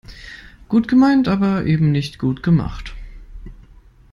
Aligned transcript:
Gut 0.67 0.87
gemeint, 0.87 1.27
aber 1.27 1.63
eben 1.67 1.91
nicht 1.91 2.17
gut 2.17 2.41
gemacht. 2.41 2.93